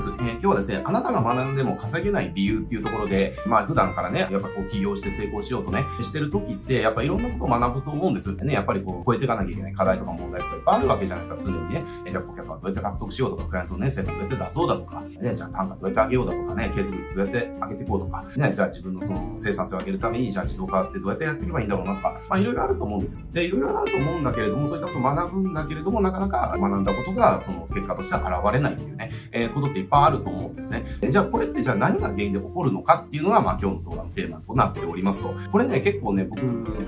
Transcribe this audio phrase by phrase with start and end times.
[0.00, 0.14] です。
[0.18, 8.34] えー、今日はですね、あなたが学んでも稼げない理由っていうところで、まあ普段からね、やっぱこう起業して成功しようとね、してる時って、やっぱいろんなことを学ぶと思うんです。
[8.36, 11.84] ね、やっぱりこう、超えていかなきゃいけない課題とか問題とかいっぱいあるわけじゃないですか、常にね。
[12.06, 23.26] え、じゃあ顧客はどうやって獲得しようとか、クライアントのね、成果どうやって出そうだとか、ね、じゃあ単価どうやって上げようだとかね、継続率どうやって上げていこうとか、ね、じゃあ自分のその生産性を上げるために、じゃあ自動化ってどうやってやっていけばいいんだろうなとか、まあいろいろあると思うんですよ。
[23.32, 30.84] で、いろいろあると思うんだけれども、そういったことを学ぶんだけれども、なかなか学んだことが、その結果としては現れないっていうね、えー、ことっていっぱいあるとと思うんですね。
[31.10, 35.34] じゃあこれってじゃあ何が原因で起こるのかっていうのが、まあ今日の動画のテーマとなっておりますと。
[35.50, 36.40] これね、結構ね、僕、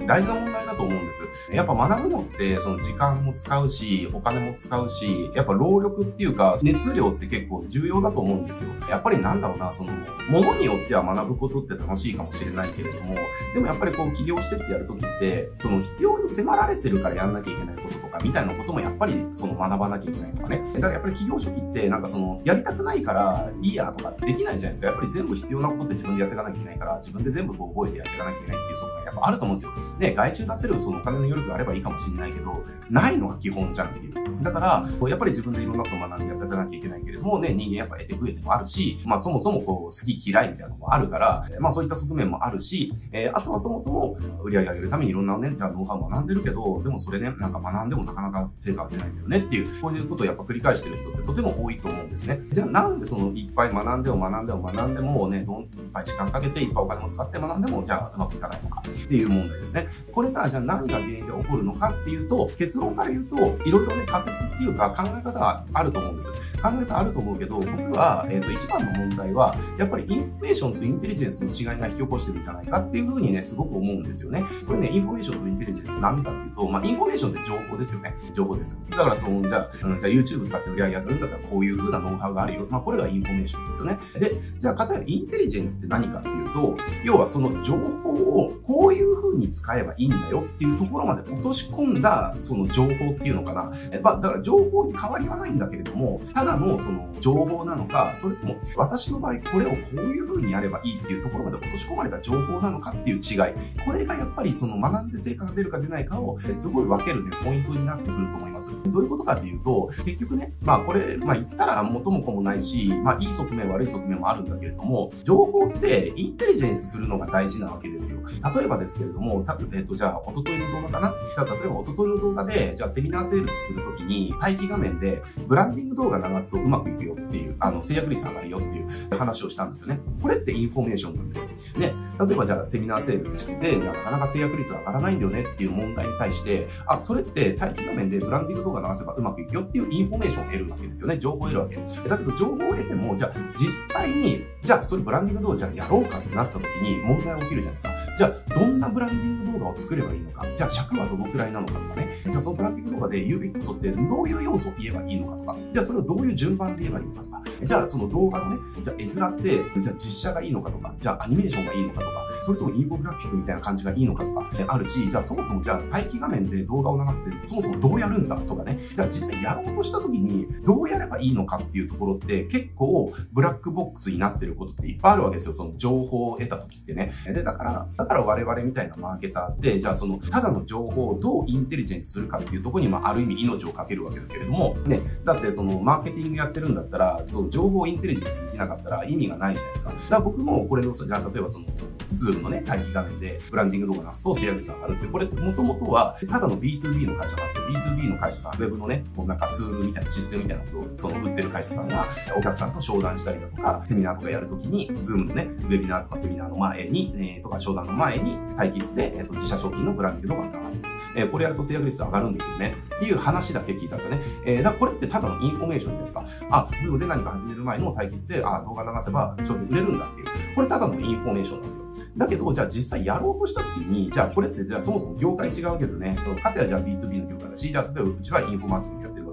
[0.06, 1.22] 大事な問題だと思うんです。
[1.52, 8.70] やっぱ学ぶのって、その時間も使うし、お金も使うし、やっぱ労力っていうか、熱量って結構重要だと思うんですよ。
[8.88, 9.92] やっぱりなんだろうな、その、
[10.30, 13.14] ものによっては学ぶことって楽しいかもしれないけれども、
[13.54, 20.62] でもやっぱりこう起業してってやるときって、その必要に迫られてるからやんなきゃいけないこととか、みたいなこともやっぱりその学ばなきゃいけないとかね。
[20.74, 24.88] だからやっぱり企業初期って、なんかその、やりたくないからいいやとかできないじゃないですか。
[24.88, 29.72] やっぱり全部必要なことって自分でやっていかなきゃいけないから、自分で全部こう覚えてやっていかなきゃいけないっていう側面っぱあると思うんですよ。
[29.98, 34.42] ね、外注出せるそのお金の余力があればいいかもしれないけど、ないのが基本じゃんっていう。
[34.42, 52.40] だから、やっぱり自分でいろんなことを学んでやっていかなきゃいけないけれども、ね、人間やっぱ得て増えてもあるし、まあそもそもこう、好き嫌いみたいなのもあるから、まあそういった側面もあるし、えー、あとはそもそも売り上げ上げるためにいろんなね、じゃあノウハウ学んでるけど、でもそれね、なんか学んでもなかなか成果が出ないんだよねっていう、こういうことをやっぱ繰り返してる人ってとても多いと思うんですね。
[52.46, 59.88] じゃあなんでそのいっぱい学んでも学んでも学んでもね、どんいっぱい時間かけていっぱいお金も使って学んでも、じゃあうまくいかないのかっていう問題ですね。
[60.12, 66.32] これがじゃあ何が原因で起こるのかっていうと、結論から言うと、いろいろね、仮説っていうか考え方はあると思うんです。
[66.62, 74.44] 考え方あると思うけど、僕は、えっ、ー、と、一番の問題は、やっぱりインフォメーションとインテリジェンスの違いが引き起こしてるんじゃないかっていうふうにね、すごく思うんですよね。
[74.66, 78.14] これね、インフォメーションとインテリジェンス何かっていうと、まあ、インフォメーションって情報ですよね。
[78.32, 78.80] 情報です。
[78.90, 82.66] だから、その、じゃあ、じゃあ YouTube 使って売り上げやるんだったら、こういう風なノウハウがあるよ。
[82.70, 83.98] まあ、これがインフォメーションですよね。
[84.14, 93.72] で、じゃあ、かたやインテリジェンスって何かっていうと、要はその情報をこういう風に使えばいいんだよっていうところまで落とし込んだ、その情報っていうのかな。
[94.02, 103.82] まあ、だから情報に変わりはないんだけれども、ただのその情報なのか、それとも私の場合これをこういう風にやればいいっていうところまで落とし込まれた情報なのかっていう違い。
[103.84, 108.70] これがやっぱりその学んで成果が出るか出ないかをすごい分けるね、ポイントになってくると思います。
[108.86, 118.20] どういうことかっていうと、結局ね、まあこれ、まあ言ったら元も子もないし、まあいい側面悪い側面もあるんだけれども、情報ってインテリジェンスするのが大事なわけですよ。
[118.54, 130.00] 例えばですけれども、たえっ、と、じゃあ、おとといの動画かなじゃあ、例えばおとといの動画で、じゃあセミナーセールスするときに、待機画面でブランディング動画流すとうまくいくよっていう、あの、成約率上がるよっていう話をしたんですよね。
[130.20, 131.48] これってインフォメーションなんですよ。
[131.78, 141.18] ね、例えばじゃあセミナーセールスしてて、なかなか成約率が上がらないんだよねっていう問題に対して、あ、それって待機画面でブランディング動画流せばうまくいくよっていうインフォメーションを得るわけですよね。
[141.18, 141.76] 情報を得るわけ。
[142.08, 147.90] だけど情報を得ても、じゃあ実際に、じゃあそれブランディング動画じゃあやろうかってなった時に問題が起きるじゃないですか。
[148.18, 150.46] じゃあどんなブランディング動画を作ればいいのか。
[150.56, 152.16] じゃあ尺はどのくらいなのかとかね。
[152.24, 155.56] じゃあそのブランディング動画で言うべきことってどういう要素を言えばいいのかとか。
[155.72, 157.42] じゃあそれをどういう順番で言えばいいのかとか。
[157.64, 160.94] じゃあその動画のね、じゃあ絵面って、じゃあ実写がいいのかとか。
[161.00, 162.12] じゃあアニメーションがいいのかとか。
[162.42, 164.48] それともインフォグラフィックみたいな感じがいいのかとか。
[164.68, 168.78] あるし、じゃあそもそもじゃあ待機画面で動画を流すってそもそもどうやるんだとかね。
[168.94, 175.52] じゃあ実際やろうとした時にどうやればいいのかっていうところって結構ブラックボックスになってることっていっぱいあるわけですよ。
[175.52, 177.12] その情報を得た時ってね。
[177.26, 189.90] で、だから、だから我々みたいなマーケターって、じゃあその、ただの情報をどうインテリジェンスするかっていうところに、まあ、ある意味命をかけるわけだけれども、ね、だってその、マーケティングやってるんだったら、そう、情報をインテリジェンスできなかったら意味がないじゃないですか。
[189.90, 191.66] だから僕もこれの、じゃあ例えばその、
[192.14, 197.62] ズームのね、待機画面でブランディング動画出すと成約率が上がるって、これもともとは、ただの B2B の会社なんですよ。
[197.68, 202.06] B2B の会社さん、ウェブのね、こうなんかツールみたいなシステムみたいなことを、その売ってる会社さんが、
[202.36, 210.84] お客さんと商談したりだとか、セミナーとかやるときに、ズームのね、ウェビナーとかセミナーの前に、えー、とか商談の前に、待機室で、えー、と自社商品のブランディング動画を流す。
[211.14, 212.76] えー、これやると成約率上がるんですよね。
[212.96, 214.20] っていう話だけ聞いたとね。
[214.46, 216.24] えー、だこれってただのインフォメーションですか。
[216.50, 220.26] あ、ズームで何か始める前の待機室で、あ、動画流せば商品売れるんだっていう。
[220.54, 221.84] これただのインフォメーションなんですよ。
[222.16, 226.16] だけど、じゃあ実際やろうとしたときに、じゃあこれってじゃあそもそも業界違うわけですね。
[226.42, 229.31] かたやじゃあ B2B の業界だし、じゃあ例えばうちはインフォマーケティングやってる。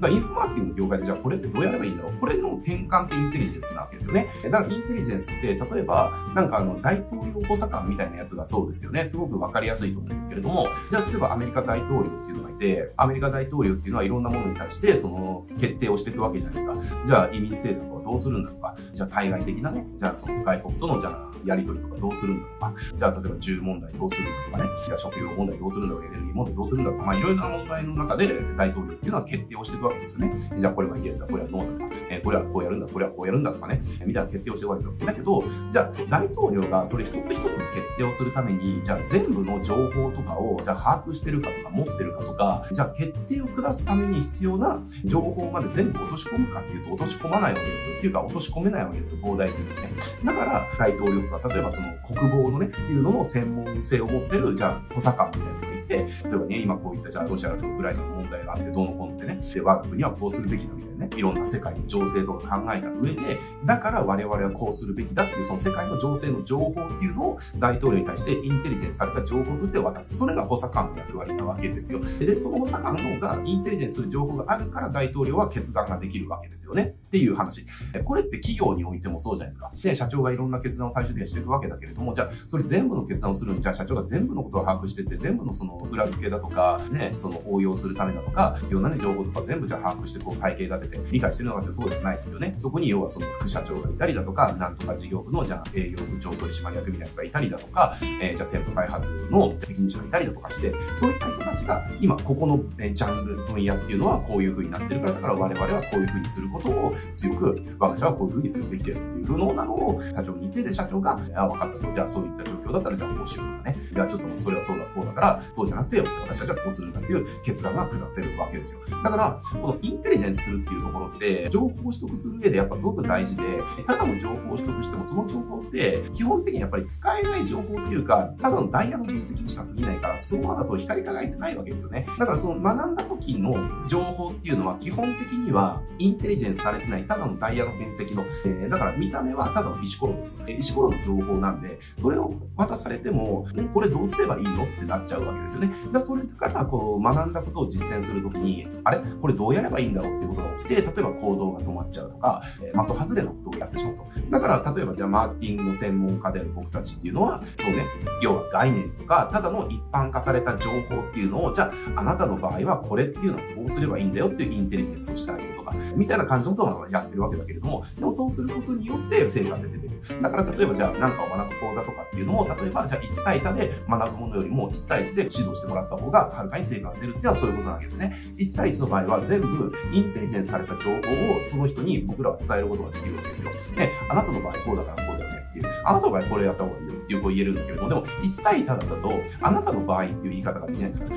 [0.00, 2.12] だからインフォマーケティングの業界でじゃあこれってどうやればいいんだろう？
[2.14, 4.28] これの転換ってインテリジェンスなわけですよね。
[4.44, 9.08] だからインテリジェンスって、例えば、なんかあの、大統領補佐官みたいなやつがそうですよね。
[9.08, 17.06] すごくわかりやすいと思うんですけれども、じゃあ例えばアメリカ大統領っていうのがいて、アメリカ大統領っていうのはいろんなものに対して、その、決定をしていくわけじゃないですか。
[17.06, 30.34] じゃあ移民政策はどうするんだとか、じゃあ対外的なね、じゃあその外国とのじゃあやり取りとかどうするんだとか、じゃあ例えば銃問題どうするんだとかね、じゃあ食料問題どうするんだとか、エネルギー問題どうするんだとか、まあいろいろな問題の中で大統領っていうのは決定をしていくわけですよね。
[30.58, 35.06] じゃあこれはイエスだ、これはノーだとか、えー、これはこうやるんだ、これはこうやるんだとかね、みたいな決定をしていくわけですよ。
[35.06, 47.99] だけど、じゃあ大統領がそれ一つ一つ決定をするために、じゃあ全部の情報とかを、じゃあ把握してるかとか持ってるかとか、じゃあ決定を下すために必要な情報まで全部落とし込むかっていうと落とし込まないわけですよ。
[48.00, 49.18] っていうか落とし込めないわけですよ。
[49.22, 49.90] 膨大すぎてね。
[50.24, 60.90] だから大統領とか、例えばその国防のね、っていうのの専門性を持ってる、じゃあ補佐官みたいな、例えばね、今こういったじゃあロシアとウクライナの問題があって、どうのこうのってね、で、我が国はこうするべきだみたいな。
[61.00, 70.14] ね、いろんな世界の情勢とか考えた上で、だから我々はこうするべきだっていう、その世界の情勢の情報っていうのを大統領に対してインテリジェンスされた情報として渡す。
[70.14, 72.00] それが補佐官の役割なわけですよ。
[72.18, 76.96] で、その補佐官の方がインテリジェンスする情報があるから大統領は決断ができるわけですよね。
[77.06, 77.64] っていう話。
[78.04, 79.72] これって企業においてもそうじゃないですか。
[79.82, 92.54] で、社長がいろんな決断を最終的にしていくわけだけれども、じゃあ、それ全部の決断をするんじゃあ社長が全部のことを把握してって、全部のその裏付けだとか、ね、その応用するためだとか、必要なね、情報とか全部じゃあ把握して、こう体系立てて理解してるのかってそうじゃないですよね。
[92.58, 111.94] そこに要はその副社長がいたりだとか、なんとか事業部のじゃあ営業部長取締役みたいなのがいたりだとか、えー、じゃあ店舗開発の責任者がいたりだとかして、そういった人たちが今ここの、ね、ジャンル分野っていうのはこういう風になってるから、だから我々はこういう風にすることを強く、我が社はこういう風にするべきですっていう風のなのを社長に言って、で、社長が、あ、分かったと。
[111.94, 113.76] じゃあそういった状況だったら、じゃあこうしようとかね。
[113.92, 118.80] いや、ちょっとそれはそうだ、こうだから、そうじゃなくて、私たちはこうするんだっていう決断が下せるわけですよ。
[119.04, 123.42] だから、このインテリジェンスするっていうところって、情報を取得する上でやっぱすごく大事で、
[123.86, 132.06] ただの情報を取得しても、その情報って、基本的にやっぱり使えない情報っていうか、ただのダイヤの原石にしか過ぎないから、そのままだと光り輝いてないわけですよね。
[132.18, 133.54] だからその学んだ時の
[133.86, 140.34] 情報っていうのは、基本的には、インテリジェンスされてない、ただのダイヤの原石の、えー、だから見た目はただの石ころです。
[140.58, 144.64] 石ころの情報なんで、それを渡されても、これどうすればいいの？
[144.64, 145.72] ってなっちゃうわけですよね。
[145.92, 149.00] だそれから、こう、学んだことを実践するときに、あれ？
[149.20, 154.04] これどうやればいいんだろうっていうことが起きて、例えば行動が止まっちゃうとか、えー、的外れのことをやってしまうと。
[154.30, 157.86] だから、例えばじゃあマーケティングの専門家である僕たちっていうのは、そうね、
[158.22, 160.76] 要は概念とか、ただの一般化された情報
[161.08, 170.22] っていうのを、じゃあ、あなたの場合はこれっていうのはこうすればいいんだよっていうインテリジェンスをしてあげるとか、みたいな感じのことをやってるわけだけれども、でもそうすることによって成果が出てくる。
[170.22, 178.16] だから例えばじゃあ何かを学ぶ講座とかっていうのを、例えばじゃあ1対多で学ぶものよりも1対1で指導してもらった方がはるかに成果が出るっていうのはそういうことなわけですね。
[178.36, 181.00] 1対1の場合は全部インテリジェンスされた情報を
[181.44, 183.50] その人に僕らは伝えることができるわけですよ。
[183.76, 185.66] で、あなたの場合こうだからこうだよねっていう。
[185.84, 191.08] あなたの場合これやった方がいいよっていうこう言えるんだけれども、でも1対多だと、あなたの場合っていう言い方ができないんですよ。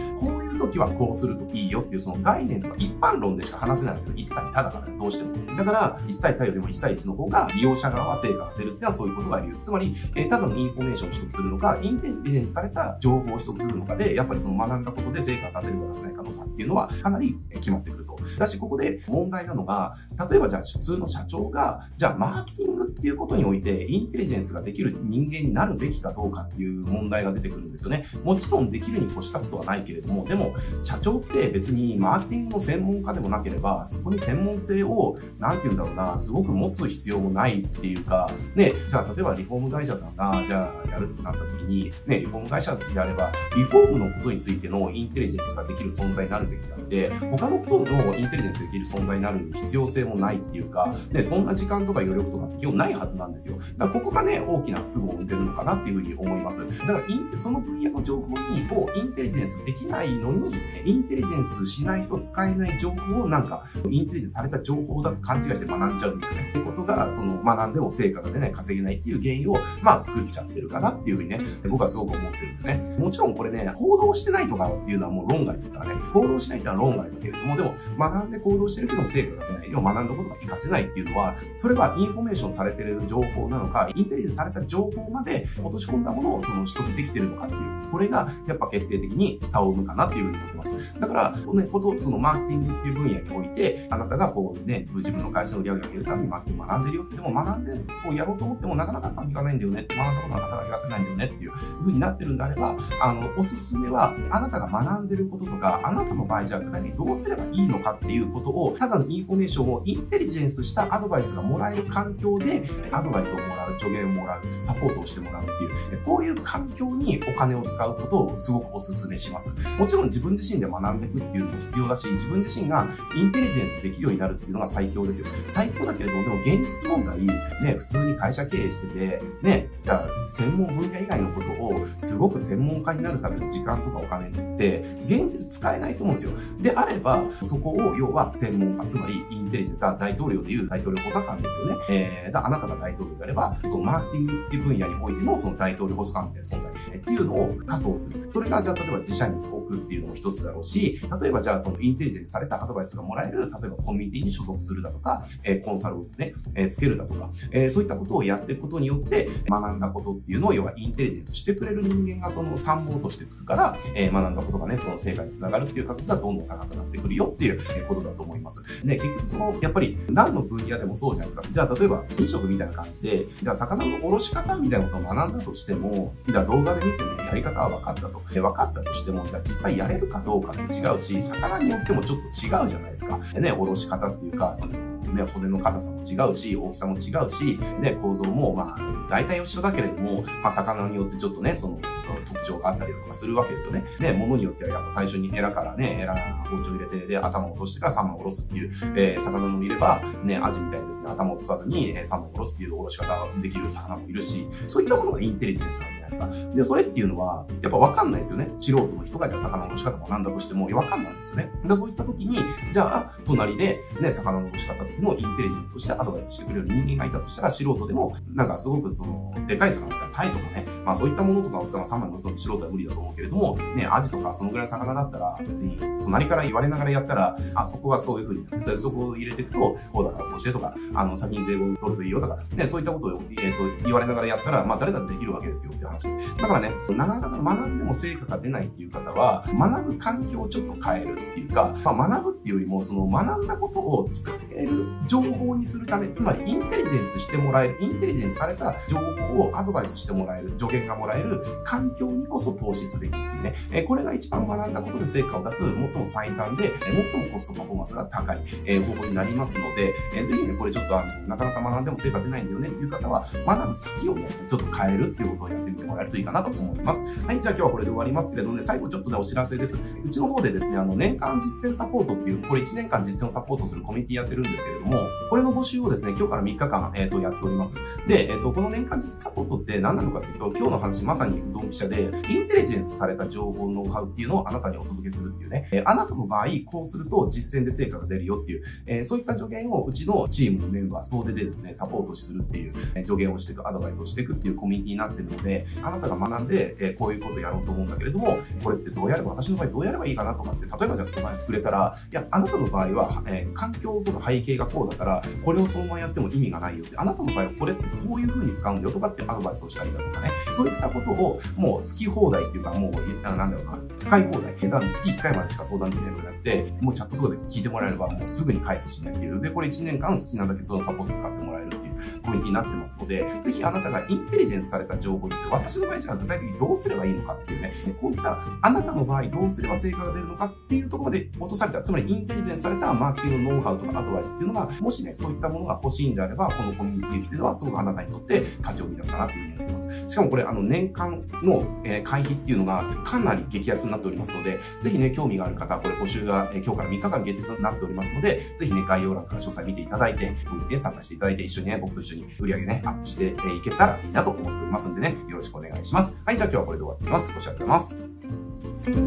[0.67, 5.57] 時はこうするといいよっていうその概念とか一般論でしか話せないけど、1対多だからどうしても。
[5.57, 9.57] だから、1対多よりも1対1の方が利用者側は成果が出るっていうのはそういうことが理由。
[9.61, 18.02] つまり、え、ただのインフォメーションを取得するのか、インテリジェンスされた情報を取得するのかで、やっぱりその学んだことで成果が出せるか出せないかの差っていうのはかなり決まってくる。
[18.37, 19.95] だし、ここで問題なのが、
[20.29, 28.05] 例えばじゃあ普通の社長が、じゃあマーケティングっていうことにおいて、インテリジェンスができる人間になるべきかどうかっていう問題が出てくるんですよね。
[28.23, 53.57] もちろんできるに越したことはないけれども、でも、社長って別にマーケティングの専門家でもなければ、そこに専門性を、なんて言うんだろうな、すごく持つ必要もないっていうか、ね、じゃあ例えばリフォーム会社さんが、じゃあやるってなった時に、ね、リフォーム会社であれば、リフォームのことについてのインテリジェンスができる存在になるべきだって、他のことのインテリジェンスできる存在になる必要性もないっていうか、ね、そんな時間とか余力とか基本ないはずなんですよ。
[53.77, 56.67] だからここがね、大きな不都合を生んでるのかなっていうふうに思います。
[56.79, 58.35] だからインその分野の情報に、
[58.71, 60.51] をインテリジェンスできないのに、
[60.85, 72.95] インテリジェンスしないと使えない情報をなんか、インテリジェンスされた情報だと勘違いして学んじゃうみたいなね、ってことが、その学んでも成果が出ない、稼げないっていう原因を、まあ作っちゃってるかなっていうふうにね、僕はすごく思ってるんですね。
[72.99, 76.01] もちろんこれね、行動してないとかっていうのはもう論外ですからね。
[76.13, 79.69] 行動しないっていうのは論外だけれども、でも学んで行動してるけども成果が出ない。
[79.69, 87.61] でも学んだことが活かせないっていうのは、それはインフォメーションされてる情報なのか、インテリジェンスされた情報まで落とし込んだものをその取得できてるのかっていう、
[87.91, 90.99] これがやっぱ決定的に差を生むかなっていうふうに思ってます。
[90.99, 97.73] だから、このね、こと、そのマーケティングっていう分野において、あなたがこうね、自分の会社の売り上げを上げるためにマーケティング学んでるよって、でも学んで、
[98.03, 115.51] こうやろうと思ってもなかなかうまくいかないんだよねって、学んだことはなかなか活かせないんだよねっていうふうになってるんであれば、あの、おすすめは、あなたが学んでることとか、あなたの場合じゃ具体的にどうすればいいのかっていうことを、ただのインフォメーションをインテリジェンスしたアドバイスがもらえる環境で、アドバイスをもらう、助言をもらう、サポートをしてもらうって
[115.95, 119.53] いう、こういう環境にお金を使うことをすごくお勧めします。
[119.77, 125.27] もちろん自分自身で学んでいくっていうのも必要だし、自分自身がインテリジェンスできるようになるっていうのが最強ですよ。
[125.49, 136.33] 最強だけれども、でも現実問題、ね、普通に会社経営してて、ね、じゃあ、専門門分野以外のことをすごく専門家になるための時間とかお金って現実使えないと思うんですよ。
[136.61, 141.75] であれば、そこを要は専門家、つまりインテリジェント、大統領でいう大統領補佐官ですよね。
[141.89, 148.27] えー、だあなたが大統領であれば、そのマーケティングっていう分野においてのその大統領補佐官みたいな存在っていうのを確保する。
[148.29, 168.63] それがじゃあ例えば自社に置くっていうのも一つだろうし、例えばじゃあそのインテリジェントされたアドバイスがもらえる、例えばコミュニティに所属するだとか、えー、コンサルをね、えー、つけるだとか、えー、そういったことをやっていくことによって学んだことっていうのを要はインテリジェンスしてくれる人間がその参謀としてつくから、えー、学んだことがね、その成果につながるっていう確率はどんどん高くなってくるよっていうことだと思います。
[168.85, 171.53] で、結局その、やっぱり何の分野でもそうじゃないですか。
[171.53, 178.21] じゃあ例えば飲食みたいな感じで、じゃあ魚のおろし方みたいなことを学んだとしても、じゃあ動画で見てね、やり方は分かったと。
[178.33, 183.19] で、分かったとしても、じゃあ実際やれるかどうかって違うし、魚によってもちょっと違うじゃないですか。
[183.33, 184.73] でね、おろし方っていうか、その
[185.13, 191.79] ね、骨の硬さも違うし、大きさも違うし、ね、構造もまあ、大体一緒だけれども、まあ、魚によってちょっとね、その、
[192.25, 193.83] 特徴があったりだとかするわけですよね。
[193.99, 196.15] で、物によってはやっぱ最初にエラからね、エラ
[196.45, 206.55] 包丁入れて、で、頭を落としてからサンマをおろすっていう、えー、魚もいれば、ね、アジみたいにですね、頭を落とさずに、えー、サンマをおろすっていうおろし方ができる魚もいるし、そういったものがインテリジェンスなんじゃないですか。
[206.55, 208.49] で、それっていうのは、やっぱわかんないですよね。
[208.59, 211.51] 素人の人がじゃあ魚のおろし方もなんだとしても、わかんないんですよね。
[211.63, 212.37] で、そういった時に、
[212.71, 229.59] じゃあ、隣で、ね、魚のおろし方のインテリジェンスとしてアドバイスしてくれる人間がいたとしたら、素人でも、なんかすごくその、でかい魚みたいなタイとかね、まあそういったものとかをサンマに乗せて素人は無理だと思うけれども、ね、アジとかそのぐらいの魚だったら、別に、隣から言われながらやったら、あ、そこはそういうふうに、そこを入れていくと、
[229.91, 236.37] こうだからこうしてとか、あの、先に税後取るといいよとか、ね、そういったことを、えっ、ー、と、言われながらやったら、まあ誰だってできるわけですよっていう話。
[236.37, 267.05] だからね、なかなか学んでも成果が出ないっていう方は、学ぶ環境をちょっと変えるっていうか、まあ学ぶっていうよりも、その学んだことを使える情報にするため、つまりインテリジェンスしてもらえる、インテリジェンスされた情報をアドバイスしてもらえる、助言がもらえる環境にこそ投資すべきっていうね、えこれが一番学んだことで成果を出す、最も最短で、最もコストパフォーマンスが高い、え方法になりますので、えぜひね、これちょっとあの、なかなか学んでも成果出ないんだよねっていう方は、学ぶ先をね、ちょっと変えるっていうことをやってみてもらえるといいかなと思います。
[267.25, 269.77] はい、じゃあ今日はこれで終わりますけれどもね、最後ちょっとね、お知らせです。
[270.05, 277.75] うちの方でですね、あの、年間実践サポートっていう、これ1年間実践をサポートするコミュニティやってるんですけれども、これの募集をですね、今日から3日間、えっ、ー、と、やっております。
[278.07, 314.53] で、えっ、ー、と、この年間実践サポートって何なのかっていうと、今日の話まさにドンピシャで、インテリジェンスされた情報ノウハウっていうのをあなたにお届けするっていうね、えー、あなたの場合、こうすると実践で成果が出るよっていう、えー、そういった助言をうちのチームのメンバー総出でですね、サポートするっていう、えー、助言をしていく、アドバイスをしていくっていうコミュニティになってるので、あなたが学んで、えー、こういうことをやろうと思うんだけれども、これってどうやれば、私の場合どうやればいいかなとかって、例えばじゃあ相談してくれたら、いや、あなたの場合は、えー、環境とか背景がこうだから、これをそのままやっても意味がないよって、あなたの場合はこれってこういう風に使うんだよとかってアドバイスをしたりだとかね、そういったことをもう好き放題っていうか、もう、なんだろうな、使い放題。
[314.55, 319.41] だから月1回までしか相談できないのでなくて、もうチャットとかで聞いてもらえれば、もうすぐに返すしねっていう。
[319.41, 321.82] で、これ1年間好きなだけそのサポート使ってもらえる
[322.23, 340.09] コミュニティになってますので、ぜひあなたがインテリジェンスされた情報ですね、私の場合じゃあ具体的にどうすればいいのかっていうね、こういったあなたの場合どうすれば成果が出るのかっていうところまで落とされた、つまりインテリジェンスされたマーケティングのノウハウとかアドバイスっていうのが、もしね、そういったものが欲しいんであれば、このコミュニティっていうのはすごくあなたにとって価値を生み出すかなっていうふうに思います。
[340.09, 356.19] しかもこれ、あの、年間の、えー、会費っていうのがかなり激安になっておりますので、ぜひね、興味がある方、これ募集が、え、今日から3日間限定となっておりますので、ぜひね、概要欄から詳細見ていただいて、コミュニティに参加していただいて、一緒にね、僕と一緒に売り上げね、アップしていけたらいいなと思っておりますんでね、よろしくお願いします。
[356.25, 357.33] はい、じゃあ今日はこれで終わっています。
[357.33, 358.99] ご視聴ありがとうござい